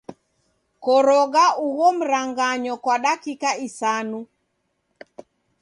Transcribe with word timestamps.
Koroga 0.83 1.43
ugho 1.65 1.87
mranganyo 1.97 2.73
kwa 2.83 2.95
dakika 3.03 3.49
isanu. 3.67 4.19